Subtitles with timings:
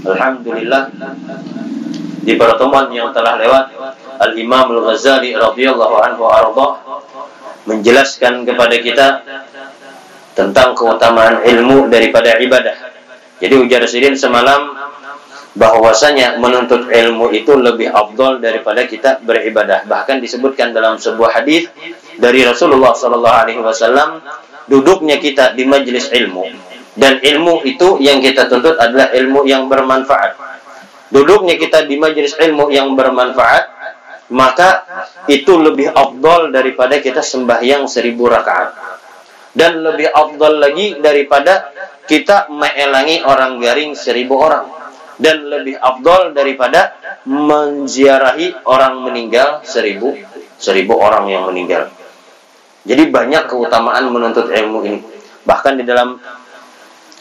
[0.00, 0.88] Alhamdulillah
[2.24, 3.64] di pertemuan yang telah lewat
[4.20, 6.68] Al Imam Al Ghazali radhiyallahu anhu arda
[7.68, 9.08] menjelaskan kepada kita
[10.32, 12.76] tentang keutamaan ilmu daripada ibadah.
[13.40, 14.72] Jadi ujar sidin semalam
[15.56, 19.84] bahwasanya menuntut ilmu itu lebih afdol daripada kita beribadah.
[19.84, 21.68] Bahkan disebutkan dalam sebuah hadis
[22.16, 24.20] dari Rasulullah sallallahu alaihi wasallam
[24.68, 30.34] duduknya kita di majelis ilmu dan ilmu itu yang kita tuntut adalah ilmu yang bermanfaat.
[31.10, 33.80] Duduknya kita di majelis ilmu yang bermanfaat
[34.30, 34.86] maka
[35.26, 38.78] itu lebih afdol daripada kita sembahyang seribu rakaat
[39.58, 41.74] dan lebih afdol lagi daripada
[42.06, 44.70] kita meelangi orang garing seribu orang
[45.18, 46.94] dan lebih afdol daripada
[47.26, 50.14] menziarahi orang meninggal seribu
[50.56, 51.90] seribu orang yang meninggal.
[52.86, 55.00] Jadi banyak keutamaan menuntut ilmu ini.
[55.44, 56.16] Bahkan di dalam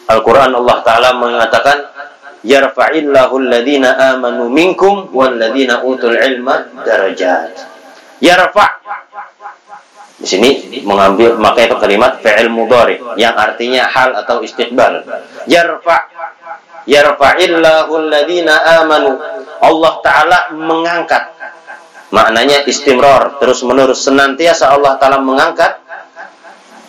[0.09, 1.77] Al-Quran Allah Ta'ala mengatakan
[2.39, 7.51] Yarfa'illahu alladhina amanu minkum walladhina utul ilma darajat.
[8.23, 8.71] Yarfa'
[10.19, 10.51] di sini
[10.83, 15.03] mengambil maka itu kalimat fi'il mudhari yang artinya hal atau istiqbal.
[15.47, 16.01] Yarfa'
[16.87, 19.19] yarfa'illahu alladhina amanu.
[19.59, 21.35] Allah taala mengangkat.
[22.09, 25.77] Maknanya istimrar, terus menerus senantiasa Allah taala mengangkat.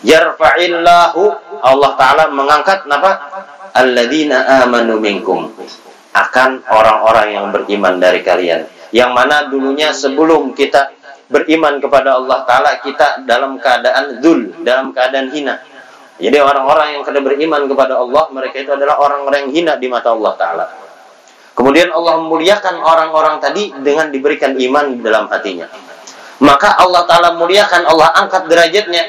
[0.01, 3.11] Yarfa'illahu Allah taala mengangkat apa?
[3.77, 5.53] Alladzina amanu minkum.
[6.11, 8.67] Akan orang-orang yang beriman dari kalian.
[8.91, 10.91] Yang mana dulunya sebelum kita
[11.31, 15.63] beriman kepada Allah Ta'ala kita dalam keadaan zul, dalam keadaan hina
[16.21, 20.13] jadi orang-orang yang sudah beriman kepada Allah, mereka itu adalah orang-orang yang hina di mata
[20.13, 20.65] Allah Ta'ala.
[21.57, 25.65] Kemudian Allah memuliakan orang-orang tadi dengan diberikan iman dalam hatinya.
[26.41, 29.01] Maka Allah Ta'ala muliakan, Allah angkat derajatnya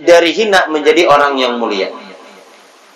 [0.00, 1.92] dari hina menjadi orang yang mulia.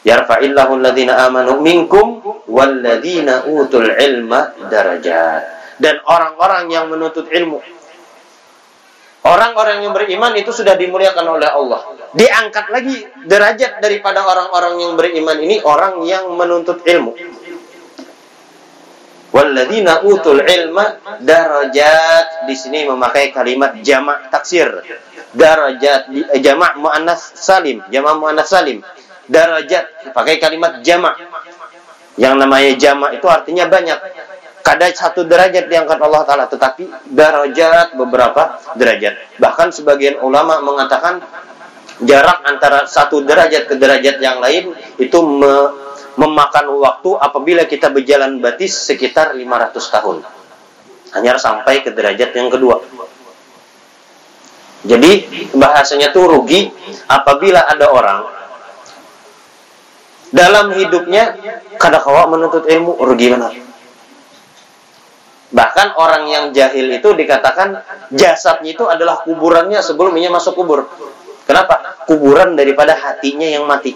[0.07, 5.77] Yarfa'illahu alladhina amanu minkum walladhina utul ilma darajat.
[5.77, 7.61] Dan orang-orang yang menuntut ilmu
[9.27, 11.83] Orang-orang yang beriman itu sudah dimuliakan oleh Allah.
[12.15, 17.11] Diangkat lagi derajat daripada orang-orang yang beriman ini orang yang menuntut ilmu.
[19.37, 24.81] Walladzina utul ilma darajat di sini memakai kalimat jamak taksir.
[25.37, 28.81] Darajat eh, jamak muannas salim, jamak muannas salim.
[29.29, 31.21] Darajat pakai kalimat jamak.
[32.17, 34.01] Yang namanya jamak itu artinya banyak
[34.65, 41.23] kadar satu derajat diangkat Allah Ta'ala tetapi derajat beberapa derajat bahkan sebagian ulama mengatakan
[42.03, 45.71] jarak antara satu derajat ke derajat yang lain itu me
[46.17, 50.17] memakan waktu apabila kita berjalan batis sekitar 500 tahun
[51.17, 52.81] hanya sampai ke derajat yang kedua
[54.87, 55.13] jadi
[55.57, 56.73] bahasanya tuh rugi
[57.09, 58.21] apabila ada orang
[60.33, 61.37] dalam hidupnya
[61.79, 63.55] kada kawa menuntut ilmu rugi benar
[65.47, 67.79] Bahkan orang yang jahil itu dikatakan
[68.11, 70.91] jasadnya itu adalah kuburannya sebelumnya masuk kubur.
[71.47, 72.03] Kenapa?
[72.05, 73.95] Kuburan daripada hatinya yang mati.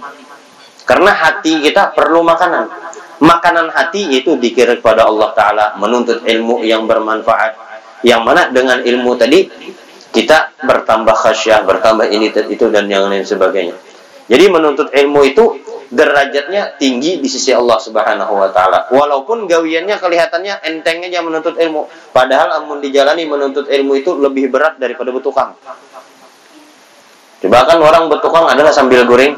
[0.90, 2.66] Karena hati kita perlu makanan.
[3.22, 5.66] Makanan hati itu dikira kepada Allah Ta'ala.
[5.78, 7.54] Menuntut ilmu yang bermanfaat.
[8.02, 9.46] Yang mana dengan ilmu tadi
[10.10, 13.78] kita bertambah khasyah, bertambah ini itu dan yang lain sebagainya.
[14.26, 18.90] Jadi menuntut ilmu itu derajatnya tinggi di sisi Allah Subhanahu wa taala.
[18.90, 24.78] Walaupun gawiannya kelihatannya entengnya aja menuntut ilmu, padahal amun dijalani menuntut ilmu itu lebih berat
[24.78, 25.54] daripada bertukang.
[27.40, 29.34] Coba kan orang bertukang adalah sambil goreng.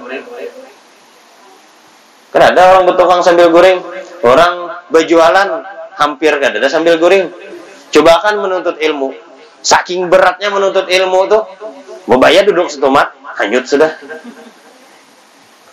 [2.32, 3.84] Kan ada orang bertukang sambil goreng,
[4.24, 5.62] orang berjualan
[6.00, 7.28] hampir kan ada sambil goreng.
[7.92, 9.12] Coba kan menuntut ilmu.
[9.60, 11.44] Saking beratnya menuntut ilmu tuh,
[12.08, 13.94] bayar duduk setumat, hanyut sudah.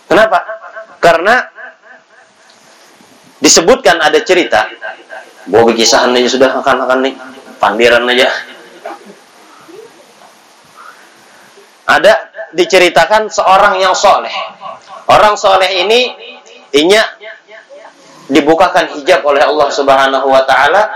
[0.06, 0.44] Kenapa?
[1.00, 1.42] Karena
[3.40, 4.68] disebutkan ada cerita,
[5.48, 7.14] bahwa kisahan aja sudah akan-akan nih,
[7.56, 8.28] pandiran aja.
[11.88, 12.12] Ada
[12.54, 14.30] diceritakan seorang yang soleh.
[15.10, 16.14] Orang soleh ini,
[16.76, 17.02] inya
[18.30, 20.86] dibukakan hijab oleh Allah Subhanahu wa taala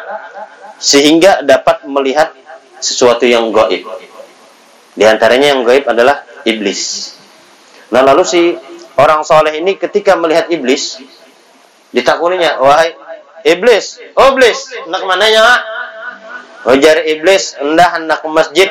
[0.79, 2.31] sehingga dapat melihat
[2.79, 3.87] sesuatu yang gaib.
[4.95, 7.15] Di antaranya yang gaib adalah iblis.
[7.91, 8.43] Nah, lalu si
[8.95, 11.03] orang soleh ini ketika melihat iblis
[11.95, 12.95] ditakuninya wahai
[13.47, 15.63] iblis oh iblis hendak mananya
[16.67, 18.69] wajar iblis hendak hendak ke masjid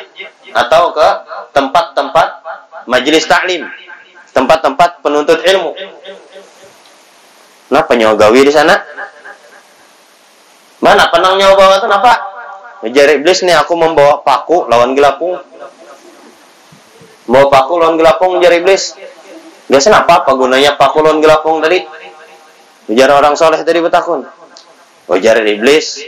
[0.52, 1.08] atau ke
[1.56, 2.28] tempat-tempat
[2.84, 3.64] majelis taklim
[4.36, 5.72] tempat-tempat penuntut ilmu
[7.68, 8.74] kenapa gawi di sana
[10.84, 12.12] mana penang nyawa itu kenapa
[12.84, 15.40] wajar iblis nih aku membawa paku lawan gelapung
[17.24, 18.92] bawa paku lawan gelapung wajar iblis
[19.64, 20.24] Biasanya apa?
[20.24, 21.80] Apa gunanya pakulon gelapung tadi?
[22.84, 24.28] Bicara orang soleh tadi betakun.
[25.08, 26.04] Ujar iblis,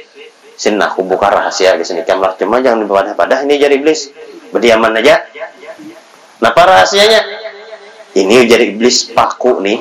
[0.56, 2.04] sini aku buka rahasia di sini.
[2.04, 4.12] Kamu cuma jangan dipadah-padah ini ujar iblis.
[4.52, 5.24] Berdiaman aja.
[6.40, 7.20] Nah, apa rahasianya?
[8.16, 9.80] Ini ujar iblis paku nih.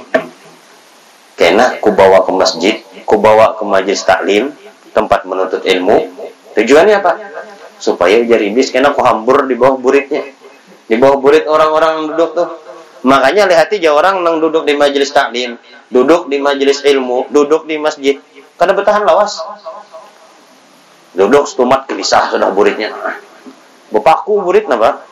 [1.36, 4.56] Kena ku bawa ke masjid, ku bawa ke majelis taklim,
[4.96, 6.08] tempat menuntut ilmu.
[6.56, 7.12] Tujuannya apa?
[7.76, 10.24] Supaya ujar iblis kena ku hambur di bawah buritnya.
[10.88, 12.50] Di bawah burit orang-orang duduk tuh.
[13.06, 15.60] Makanya lihat aja orang yang duduk di majelis taklim,
[15.94, 18.18] duduk di majelis ilmu, duduk di masjid,
[18.58, 19.44] karena bertahan lawas.
[21.16, 22.92] Duduk setumat gelisah sudah buritnya.
[23.92, 25.04] Bapakku burit napa?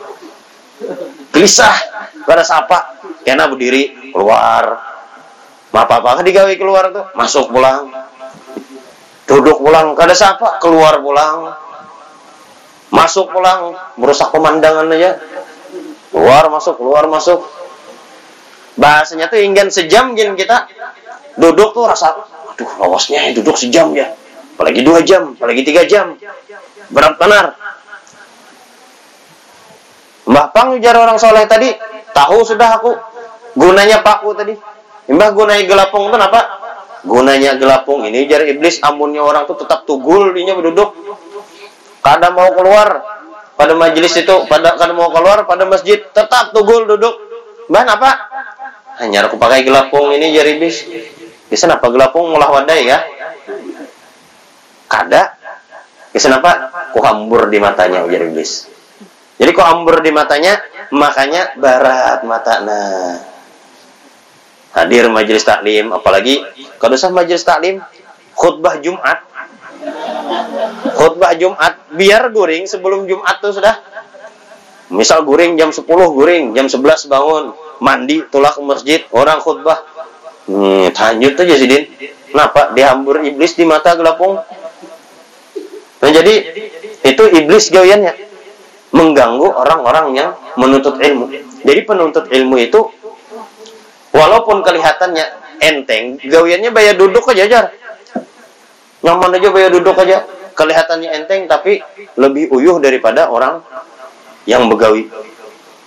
[1.31, 1.76] Gelisah.
[2.28, 3.00] Karena sapa.
[3.24, 4.93] Kena berdiri keluar.
[5.74, 7.10] Apa-apa digawe keluar tuh.
[7.18, 7.90] Masuk pulang.
[9.25, 9.98] Duduk pulang.
[9.98, 10.62] Kada sapa.
[10.62, 11.58] Keluar pulang.
[12.94, 13.74] Masuk pulang.
[13.98, 15.18] Merusak pemandangan aja.
[16.14, 17.42] Keluar masuk, keluar masuk.
[18.78, 20.70] Bahasanya tuh ingin sejam gini kita
[21.42, 22.14] duduk tuh rasa
[22.54, 24.14] Aduh, lawasnya duduk sejam ya.
[24.54, 26.14] Apalagi dua jam, apalagi tiga jam.
[26.94, 27.58] Berat benar.
[30.30, 31.74] Mbah Pang ujar orang soleh tadi,
[32.14, 32.94] tahu sudah aku
[33.58, 34.54] gunanya paku tadi.
[35.04, 36.42] Mbah gunanya gelapung itu apa?
[37.04, 40.96] Gunanya gelapung ini ujar iblis amunnya orang tuh tetap tugul dinya berduduk.
[42.00, 43.04] Kadang mau keluar
[43.60, 47.16] pada majelis itu, pada kadang mau keluar pada masjid tetap tugul duduk.
[47.68, 48.12] Mbah apa?
[49.04, 50.88] Hanya aku pakai gelapung ini ujar iblis.
[51.52, 53.04] Bisa apa gelapung mulah wadai ya?
[54.88, 55.36] Kada.
[56.16, 56.72] Bisa apa?
[56.96, 58.72] Ku hambur di matanya ujar iblis.
[59.36, 60.62] Jadi ku hambur di matanya,
[60.96, 63.32] makanya barat mata nah.
[64.74, 66.42] Hadir majelis taklim, apalagi
[66.81, 67.78] kalau sah majelis taklim,
[68.34, 69.22] khutbah Jumat.
[70.98, 73.78] Khutbah Jumat, biar guring sebelum Jumat tuh sudah.
[74.90, 79.81] Misal guring jam 10 guring, jam 11 bangun, mandi, tulak ke masjid, orang khutbah
[80.44, 81.84] Hmm, lanjut aja sih Din.
[82.28, 82.76] Kenapa?
[82.76, 84.42] Dihambur iblis di mata gelapung.
[86.04, 86.34] Nah, jadi
[87.00, 88.12] itu iblis gawiannya
[88.92, 90.30] mengganggu orang-orang yang
[90.60, 91.31] menuntut ilmu.
[91.64, 92.92] Jadi penuntut ilmu itu
[94.13, 95.25] walaupun kelihatannya
[95.60, 97.65] enteng, gawiannya bayar duduk aja jar.
[99.04, 100.24] Nyaman aja bayar duduk aja.
[100.54, 101.81] Kelihatannya enteng tapi
[102.15, 103.65] lebih uyuh daripada orang
[104.45, 105.10] yang begawi.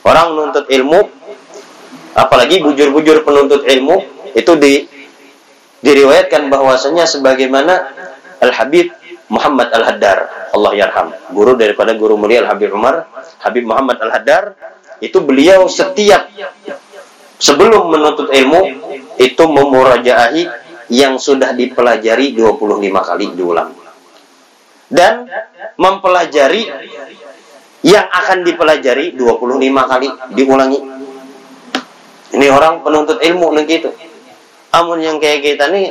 [0.02, 1.06] Orang menuntut ilmu
[2.18, 4.02] apalagi bujur-bujur penuntut ilmu
[4.34, 4.74] itu di
[5.84, 7.74] diriwayatkan bahwasanya sebagaimana
[8.42, 8.90] Al Habib
[9.28, 13.06] Muhammad Al Haddar Allah yarham guru daripada guru mulia Al Habib Umar
[13.38, 14.44] Habib Muhammad Al Haddar
[15.04, 16.26] itu beliau setiap
[17.36, 18.60] sebelum menuntut ilmu
[19.16, 20.44] itu memurajaahi
[20.92, 23.70] yang sudah dipelajari 25 kali diulang.
[24.86, 25.26] Dan
[25.74, 26.62] mempelajari
[27.82, 30.80] yang akan dipelajari 25 kali diulangi.
[32.36, 33.90] Ini orang penuntut ilmu nih gitu.
[34.74, 35.90] Amun yang kayak kita nih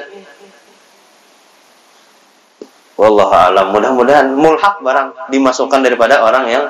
[2.95, 3.75] Wallah alam.
[3.75, 6.63] Mudah-mudahan mulhak barang dimasukkan daripada orang yang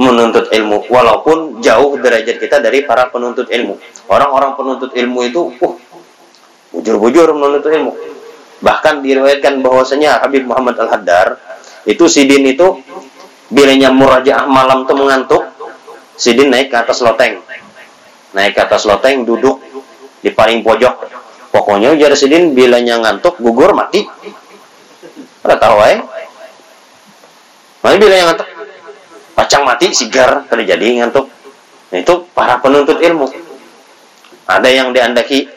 [0.00, 3.76] menuntut ilmu walaupun jauh derajat kita dari para penuntut ilmu.
[4.08, 5.74] Orang-orang penuntut ilmu itu uh
[6.72, 7.92] bujur-bujur menuntut ilmu.
[8.62, 11.36] Bahkan diriwayatkan bahwasanya Habib Muhammad Al Haddar
[11.84, 12.80] itu sidin itu
[13.52, 15.42] bilanya murajaah malam tuh mengantuk
[16.16, 17.42] sidin naik ke atas loteng.
[18.32, 19.60] Naik ke atas loteng duduk
[20.24, 21.10] di paling pojok.
[21.52, 24.08] Pokoknya ujar sidin bilanya ngantuk gugur mati.
[25.42, 26.00] Ada tahu eh?
[27.82, 28.48] Mana bilanya ngantuk
[29.42, 31.26] pacang mati sigar terjadi ngantuk.
[31.90, 33.26] Nah, itu para penuntut ilmu.
[34.46, 35.50] Ada yang diandaki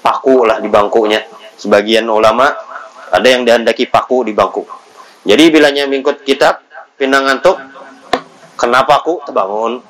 [0.00, 1.20] paku lah di bangkunya.
[1.60, 2.48] Sebagian ulama
[3.12, 4.64] ada yang diandaki paku di bangku.
[5.28, 6.64] Jadi bilanya mingkut kitab
[6.96, 7.60] pindah ngantuk
[8.56, 9.84] kenapa aku terbangun.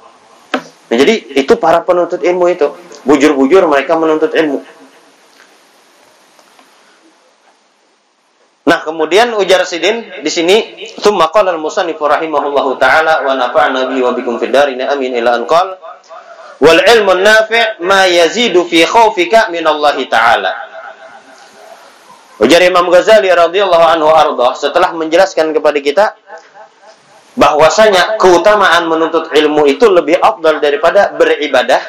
[0.90, 2.66] Nah, jadi itu para penuntut ilmu itu.
[3.06, 4.66] Bujur-bujur mereka menuntut ilmu.
[8.76, 14.12] Nah, kemudian ujar Sidin di sini, "Tsumma qala al-musannif rahimahullahu taala wa nafa'na bi wa
[14.12, 15.80] bikum fid darin amin ila an qala
[16.60, 20.52] wal ilmu nafi' ma yazidu fi khaufika min Allah taala."
[22.36, 26.04] Ujar Imam Ghazali radhiyallahu anhu ardah setelah menjelaskan kepada kita
[27.32, 31.80] bahwasanya keutamaan menuntut ilmu itu lebih afdal daripada beribadah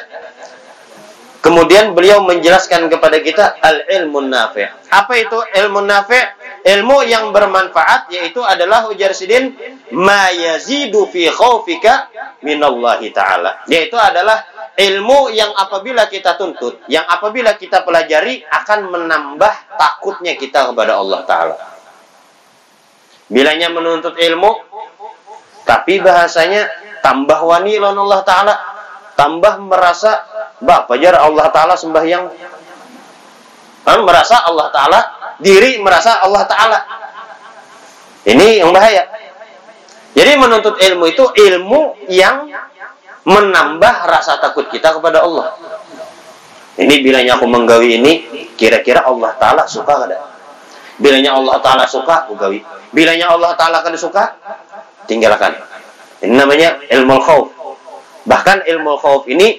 [1.38, 4.90] Kemudian beliau menjelaskan kepada kita al-ilmu nafi'.
[4.90, 6.34] Apa itu ilmu nafi'?
[6.66, 9.54] Ilmu yang bermanfaat yaitu adalah ujar sidin
[9.94, 12.10] ma yazidu fi khaufika
[12.42, 13.62] minallahi taala.
[13.70, 14.42] Yaitu adalah
[14.74, 21.22] ilmu yang apabila kita tuntut, yang apabila kita pelajari akan menambah takutnya kita kepada Allah
[21.22, 21.56] taala.
[23.30, 24.50] Bilanya menuntut ilmu
[25.62, 26.66] tapi bahasanya
[27.04, 28.54] tambah wani Allah taala,
[29.14, 30.24] tambah merasa
[30.58, 32.24] Bapak jar Allah Ta'ala sembahyang
[33.86, 35.00] kan merasa Allah Ta'ala
[35.40, 36.78] diri merasa Allah Ta'ala.
[38.28, 39.06] Ini yang bahaya.
[40.12, 42.50] Jadi menuntut ilmu itu ilmu yang
[43.24, 45.54] menambah rasa takut kita kepada Allah.
[46.78, 48.12] Ini bilanya aku menggawi ini,
[48.54, 50.18] kira-kira Allah Ta'ala suka kada?
[50.98, 52.62] Bilanya Allah Ta'ala suka, aku gawi.
[52.90, 54.34] Bilanya Allah Ta'ala kada suka,
[55.06, 55.54] tinggalkan.
[56.22, 57.50] Ini namanya ilmu khauf.
[58.26, 59.58] Bahkan ilmu khauf ini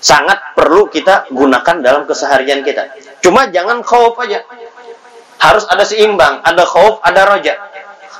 [0.00, 2.88] sangat perlu kita gunakan dalam keseharian kita.
[3.20, 4.42] Cuma jangan khauf aja.
[5.40, 7.56] Harus ada seimbang, ada khauf, ada roja.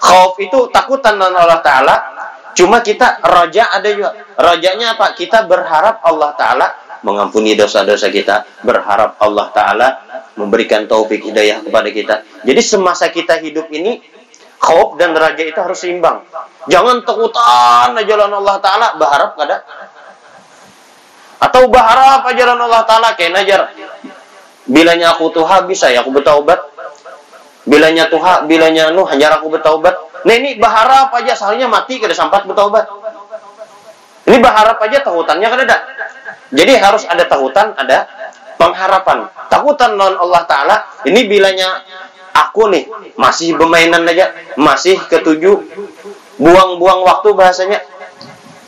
[0.01, 1.97] Khauf itu takutan dengan Allah Ta'ala,
[2.57, 4.17] cuma kita roja ada juga.
[4.41, 5.13] Rojanya apa?
[5.13, 6.67] Kita berharap Allah Ta'ala
[7.05, 9.89] mengampuni dosa-dosa kita, berharap Allah Ta'ala
[10.41, 12.15] memberikan taufik hidayah kepada kita.
[12.49, 14.01] Jadi semasa kita hidup ini,
[14.57, 16.25] khauf dan raja itu harus seimbang.
[16.73, 19.61] Jangan takutan jalan Allah Ta'ala, berharap kada
[21.41, 23.61] atau berharap ajaran Allah Ta'ala kayak najar.
[24.69, 26.61] Bilanya aku tuha bisa ya aku bertaubat.
[27.65, 29.97] Bilanya tuha, bilanya nu hajar aku bertaubat.
[30.29, 32.87] Nah ini berharap aja soalnya mati kada sampat bertaubat.
[34.29, 35.77] Ini berharap aja takutannya kan ada.
[36.53, 38.05] Jadi harus ada takutan, ada
[38.61, 39.27] pengharapan.
[39.49, 40.77] Takutan non Allah Ta'ala,
[41.09, 41.81] ini bilanya
[42.37, 42.85] aku nih
[43.17, 44.31] masih bermainan aja,
[44.61, 45.57] masih ketujuh,
[46.37, 47.81] buang-buang waktu bahasanya.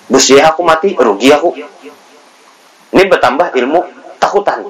[0.09, 1.57] Busi aku mati, rugi aku.
[2.93, 3.81] Ini bertambah ilmu
[4.21, 4.69] takutan.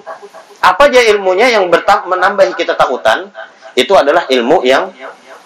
[0.62, 3.28] Apa aja ilmunya yang menambah kita takutan?
[3.74, 4.94] Itu adalah ilmu yang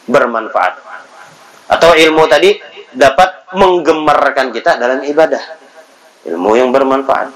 [0.07, 0.75] bermanfaat.
[1.73, 2.55] Atau ilmu tadi
[2.93, 5.41] dapat menggemarkan kita dalam ibadah.
[6.29, 7.33] Ilmu yang bermanfaat.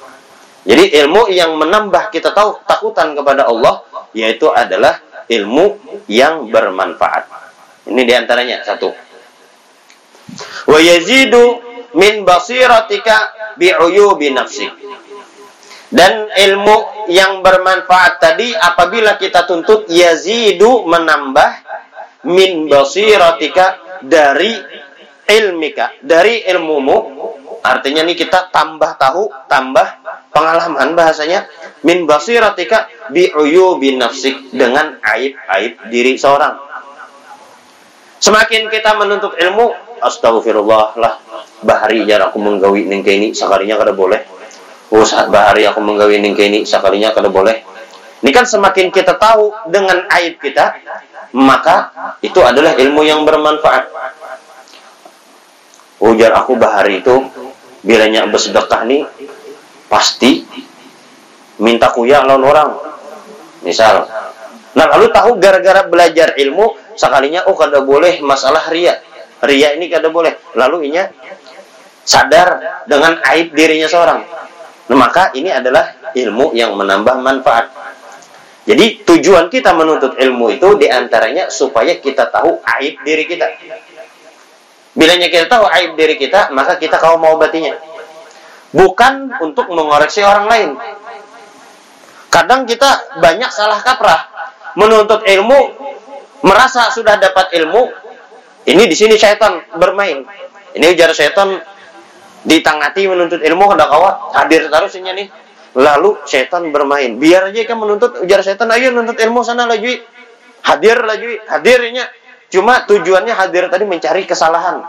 [0.68, 3.80] Jadi ilmu yang menambah kita tahu takutan kepada Allah
[4.12, 5.78] yaitu adalah ilmu
[6.11, 7.25] yang bermanfaat.
[7.88, 8.92] Ini di antaranya satu.
[10.68, 11.59] Wa yazidu
[11.97, 14.70] min basiratika bi'uyubi nafsik.
[15.90, 21.50] Dan ilmu yang bermanfaat tadi apabila kita tuntut yazidu menambah
[22.30, 24.54] min basiratika dari
[25.26, 27.26] ilmika, dari ilmumu.
[27.61, 29.85] Artinya nih kita tambah tahu, tambah
[30.30, 31.50] pengalaman bahasanya
[31.82, 36.54] min basiratika bi uyubi nafsik dengan aib-aib diri seorang.
[38.23, 41.18] Semakin kita menuntut ilmu, astagfirullah lah,
[41.66, 44.39] bahari jarak aku menggawi ini sekalinya kada boleh
[44.90, 47.62] oh saat bahari aku menggawi ning ini sekalinya kada boleh.
[48.20, 50.76] Ini kan semakin kita tahu dengan aib kita
[51.32, 53.88] maka itu adalah ilmu yang bermanfaat.
[56.00, 57.16] Ujar aku bahari itu
[57.80, 59.09] bilanya bersedekah nih
[59.88, 60.44] pasti
[61.62, 62.70] minta kuya lawan orang.
[63.64, 64.04] Misal.
[64.76, 69.00] Nah lalu tahu gara-gara belajar ilmu sekalinya oh kada boleh masalah ria
[69.47, 70.37] ria ini kada boleh.
[70.52, 71.09] Lalu inya
[72.04, 74.50] sadar dengan aib dirinya seorang
[74.90, 77.70] maka ini adalah ilmu yang menambah manfaat.
[78.66, 83.47] Jadi tujuan kita menuntut ilmu itu di antaranya supaya kita tahu aib diri kita.
[84.94, 87.75] Bilanya kita tahu aib diri kita, maka kita kau mau batinya.
[88.70, 90.70] Bukan untuk mengoreksi orang lain.
[92.30, 94.30] Kadang kita banyak salah kaprah.
[94.78, 95.75] Menuntut ilmu,
[96.47, 97.90] merasa sudah dapat ilmu,
[98.70, 100.23] ini di sini syaitan bermain.
[100.76, 101.59] Ini ujar syaitan
[102.44, 105.26] ditangati menuntut ilmu kada kawa hadir terus ini nih.
[105.76, 107.14] Lalu setan bermain.
[107.20, 110.02] Biar aja kan menuntut ujar setan ayo menuntut ilmu sana lagi
[110.66, 112.04] hadir lagi hadirnya
[112.50, 114.82] cuma tujuannya hadir tadi mencari kesalahan.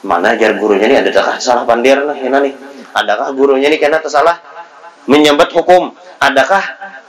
[0.00, 2.54] Mana ajar gurunya nih adakah salah pandir nih ini nih?
[2.96, 4.40] Adakah gurunya nih karena tersalah?
[5.06, 5.92] Menyambat hukum.
[6.18, 6.62] Adakah?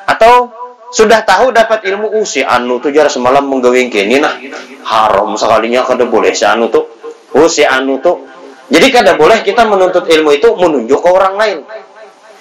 [0.06, 0.52] Atau
[0.92, 2.12] sudah tahu dapat ilmu?
[2.12, 4.36] Uh, si anu tuh jar semalam menggawing kini nah.
[4.84, 6.86] Haram sekalinya kada boleh si anu tuh.
[7.32, 8.28] Uh, si anu tuh
[8.72, 11.60] jadi kada boleh kita menuntut ilmu itu menunjuk ke orang lain.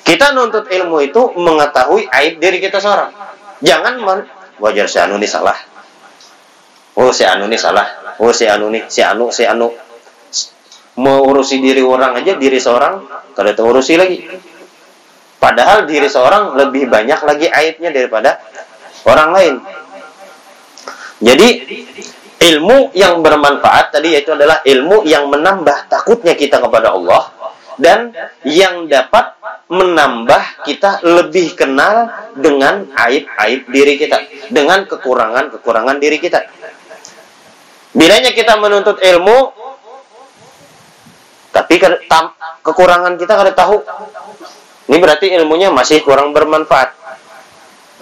[0.07, 3.11] Kita menuntut ilmu itu mengetahui aib diri kita seorang.
[3.59, 4.21] Jangan men
[4.63, 5.59] wajar si anu ini salah.
[6.95, 8.15] Oh si anu ini salah.
[8.23, 9.75] Oh si anu nih, si anu, si anu.
[11.03, 13.01] Mau urusi diri orang aja, diri seorang
[13.35, 14.23] kada tahu urusi lagi.
[15.41, 18.39] Padahal diri seorang lebih banyak lagi aibnya daripada
[19.09, 19.55] orang lain.
[21.21, 21.49] Jadi
[22.41, 27.29] ilmu yang bermanfaat tadi yaitu adalah ilmu yang menambah takutnya kita kepada Allah
[27.77, 28.13] dan
[28.49, 29.37] yang dapat
[29.71, 34.19] menambah kita lebih kenal dengan aib-aib diri kita,
[34.51, 36.43] dengan kekurangan-kekurangan diri kita.
[37.95, 39.39] Bilanya kita menuntut ilmu,
[41.55, 41.75] tapi
[42.63, 43.79] kekurangan kita kada tahu.
[44.91, 46.99] Ini berarti ilmunya masih kurang bermanfaat.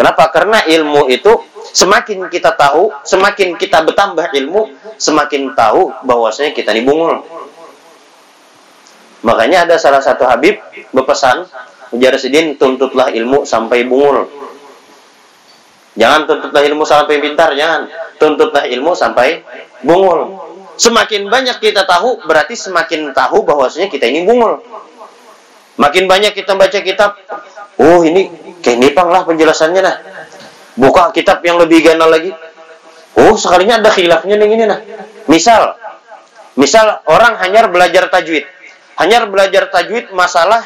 [0.00, 0.32] Kenapa?
[0.32, 1.36] Karena ilmu itu
[1.72, 7.24] semakin kita tahu, semakin kita bertambah ilmu, semakin tahu bahwasanya kita dibungul.
[9.26, 10.60] Makanya ada salah satu Habib
[10.94, 11.48] berpesan,
[11.90, 14.28] Ujar Sidin tuntutlah ilmu sampai bungul.
[15.98, 17.90] Jangan tuntutlah ilmu sampai pintar, jangan.
[18.20, 19.42] Tuntutlah ilmu sampai
[19.82, 20.38] bungul.
[20.78, 24.62] Semakin banyak kita tahu, berarti semakin tahu bahwasanya kita ini bungul.
[25.78, 27.18] Makin banyak kita baca kitab,
[27.78, 28.30] oh ini
[28.62, 29.96] kayak nipang lah penjelasannya nah.
[30.78, 32.30] Buka kitab yang lebih ganal lagi.
[33.18, 34.78] Oh, sekalinya ada khilafnya nih ini nah.
[35.26, 35.74] Misal,
[36.54, 38.46] misal orang hanya belajar tajwid.
[38.94, 40.62] Hanya belajar tajwid masalah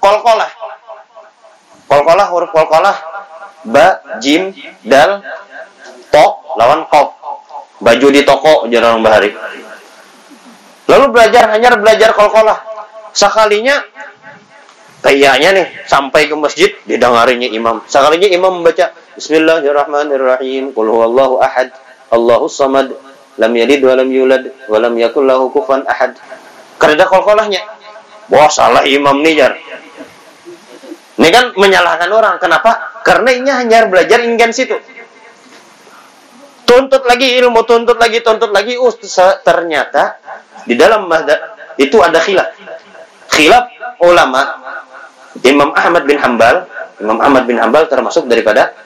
[0.00, 0.48] kolkolah.
[1.86, 2.96] Kolkolah, huruf kolkolah,
[3.68, 4.50] ba, jim,
[4.82, 5.22] dal,
[6.10, 6.24] to,
[6.58, 7.14] lawan kop.
[7.76, 9.36] Baju di toko jarang bahari.
[10.88, 12.56] Lalu belajar hanya belajar kolkolah.
[13.12, 13.84] Sekalinya
[15.04, 17.84] kayaknya nih sampai ke masjid didengarinya imam.
[17.84, 20.76] Sekalinya imam membaca Bismillahirrahmanirrahim.
[20.76, 21.72] Qul huwallahu ahad.
[22.12, 22.92] Allahus samad.
[23.40, 26.20] Lam yalid wa lam yulad wa lam yakul lahu kufuwan ahad.
[26.76, 27.64] Karena kolkolahnya.
[28.28, 29.56] Wah, salah imam nih jar.
[31.16, 32.36] Ini kan menyalahkan orang.
[32.36, 33.00] Kenapa?
[33.00, 34.76] Karena ini hanya belajar ingin situ.
[36.68, 38.76] Tuntut lagi ilmu, tuntut lagi, tuntut lagi.
[38.76, 38.92] Uh,
[39.40, 40.20] ternyata
[40.68, 42.52] di dalam madhab itu ada khilaf.
[43.32, 43.64] Khilaf
[44.04, 44.60] ulama
[45.40, 46.68] Imam Ahmad bin Hambal,
[47.00, 48.76] Imam Ahmad bin Hambal termasuk daripada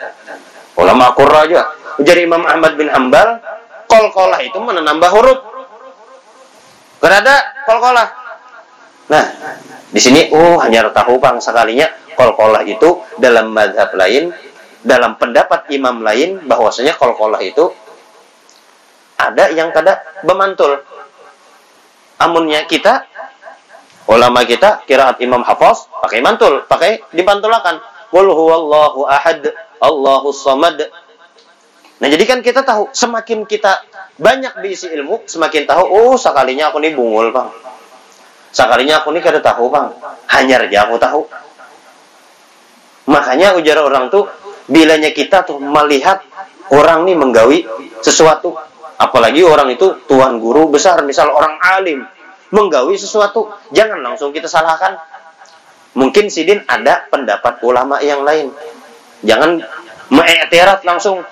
[0.81, 1.77] ulama Qurra juga.
[2.01, 3.37] Jadi Imam Ahmad bin Hambal,
[3.85, 5.39] kol-kolah itu menambah huruf.
[7.01, 7.37] Karena ada
[7.69, 8.09] kol-kolah.
[9.11, 9.25] Nah,
[9.91, 14.31] di sini, oh hanya tahu bang sekalinya kolkolah itu dalam madhab lain,
[14.87, 17.75] dalam pendapat imam lain, bahwasanya kolkolah itu
[19.19, 20.79] ada yang kada bemantul.
[22.23, 23.09] Amunnya kita,
[24.07, 27.83] ulama kita, kiraat imam hafaz, pakai mantul, pakai dipantulakan.
[28.15, 29.43] Qul huwallahu ahad,
[29.81, 30.79] Allahu samad.
[32.01, 33.77] Nah, jadi kan kita tahu, semakin kita
[34.17, 37.53] banyak diisi ilmu, semakin tahu, oh, sekalinya aku nih bungul, Bang.
[38.53, 39.93] Sekalinya aku nih kada tahu, Bang.
[40.33, 41.23] Hanya aja aku tahu.
[43.09, 44.29] Makanya ujar orang tuh
[44.71, 46.25] bilanya kita tuh melihat
[46.73, 47.59] orang nih menggawi
[48.01, 48.57] sesuatu,
[48.97, 52.07] apalagi orang itu tuan guru besar, misal orang alim
[52.51, 54.99] menggawi sesuatu, jangan langsung kita salahkan.
[55.91, 58.55] Mungkin sidin ada pendapat ulama yang lain.
[59.25, 59.61] Jangan
[60.09, 61.23] mengetirat langsung.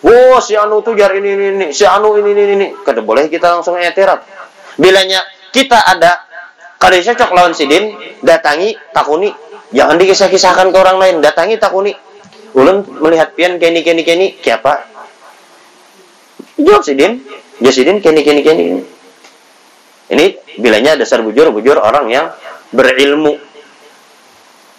[0.00, 2.66] Oh, si anu tuh jar ini ini ini, si anu ini ini ini.
[2.80, 4.24] Kada boleh kita langsung etirat.
[4.80, 5.20] Bilanya
[5.52, 6.24] kita ada
[6.80, 7.92] kada cocok lawan sidin,
[8.24, 9.28] datangi takuni
[9.70, 11.14] Jangan dikisah-kisahkan ke orang lain.
[11.22, 11.94] Datangi takuni.
[12.50, 14.82] Ulun melihat pian keni keni keni siapa?
[16.58, 17.22] Jawab sidin.
[17.62, 18.64] Jawab sidin keni keni keni.
[20.10, 20.24] Ini
[20.58, 22.34] bilanya dasar bujur bujur orang yang
[22.74, 23.38] berilmu.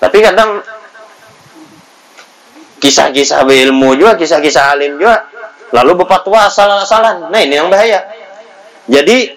[0.03, 0.59] Tapi kadang
[2.81, 5.29] kisah-kisah berilmu juga, kisah-kisah alim juga.
[5.71, 7.31] Lalu berfatwa asal-asalan.
[7.31, 8.03] Nah ini yang bahaya.
[8.89, 9.31] Jadi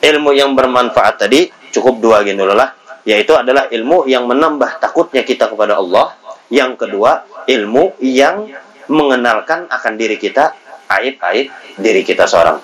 [0.00, 5.50] ilmu yang bermanfaat tadi cukup dua gitu lah yaitu adalah ilmu yang menambah takutnya kita
[5.50, 6.14] kepada Allah.
[6.52, 8.46] Yang kedua, ilmu yang
[8.86, 10.54] mengenalkan akan diri kita
[10.86, 11.48] aib-aib
[11.80, 12.60] diri kita seorang.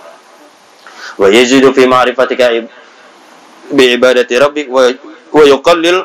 [1.18, 2.52] Wa yazidu fi ma'rifatika
[3.72, 6.04] bi ibadati rabbik wa yuqallil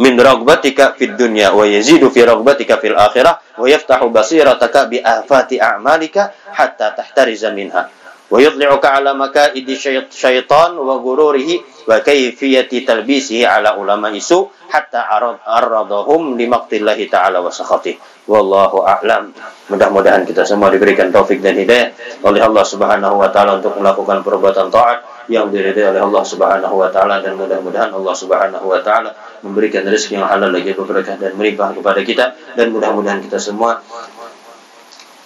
[0.00, 5.60] min ragbatika fid dunya wa yazidu fi ragbatika fil akhirah wa yaftahu basirataka bi afati
[5.60, 7.92] a'malika hatta tahtariza minha.
[8.32, 9.76] Wa yudli'uka ala makaidi
[10.08, 15.04] syaitan wa gururihi wa kayfiyati talbisihi ala ulama isu hatta
[15.44, 18.00] arradahum limaktillahi ta'ala wa sakhatih.
[18.24, 19.36] Wallahu a'lam.
[19.68, 21.92] Mudah-mudahan kita semua diberikan taufik dan hidayah
[22.24, 26.88] oleh Allah Subhanahu wa taala untuk melakukan perbuatan taat yang diridai oleh Allah Subhanahu wa
[26.90, 31.74] taala dan mudah-mudahan Allah Subhanahu wa taala memberikan rezeki yang halal lagi berkah dan melimpah
[31.74, 33.78] kepada kita dan mudah-mudahan kita semua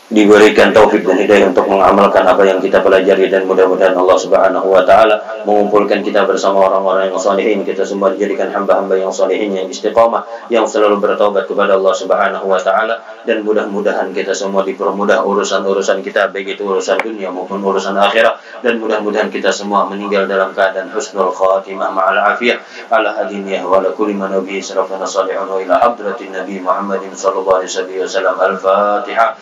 [0.07, 4.87] diberikan taufik dan hidayah untuk mengamalkan apa yang kita pelajari dan mudah-mudahan Allah Subhanahu wa
[4.87, 7.67] taala mengumpulkan kita bersama orang-orang yang salihin.
[7.67, 12.61] Kita semua dijadikan hamba-hamba yang salihin yang istiqamah yang selalu bertaubat kepada Allah Subhanahu wa
[12.63, 13.03] taala.
[13.27, 18.79] Dan mudah-mudahan kita semua dipermudah urusan-urusan kita baik itu urusan dunia maupun urusan akhirat dan
[18.79, 22.63] mudah-mudahan kita semua meninggal dalam keadaan husnul khatimah ma'al afiyah.
[22.95, 27.67] Ala hadiniyah wa ala kulli man nabiy sallallahu alaihi wa ila hadratin nabi Muhammadin sallallahu
[27.67, 28.39] alaihi wasallam.
[28.39, 29.35] Al-fatihah